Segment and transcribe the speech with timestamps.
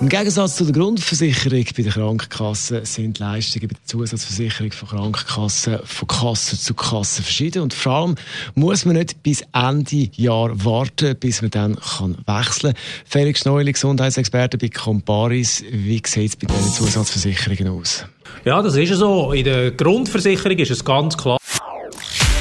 [0.00, 5.78] im Gegensatz zu der Grundversicherung bei der Krankenkasse sind Leistungen bei der Zusatzversicherung von Krankenkassen
[5.84, 8.14] von Kasse zu Kasse verschieden und vor allem
[8.54, 12.82] muss man nicht bis Ende Jahr warten, bis man dann kann wechseln kann.
[13.06, 18.04] Felix Neuli, Gesundheitsexperte bei Comparis, wie sieht es bei diesen Zusatzversicherungen aus?
[18.44, 19.32] Ja, das ist so.
[19.32, 21.38] In der Grundversicherung ist es ganz klar.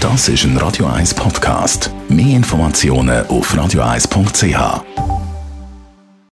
[0.00, 1.90] Das ist ein Radio 1 Podcast.
[2.08, 5.15] Mehr Informationen auf radio1.ch.